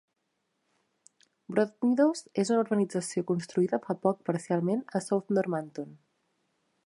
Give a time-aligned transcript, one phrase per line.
[1.55, 5.95] Broadmeadows és una urbanització construïda fa poc parcialment a South Normanton.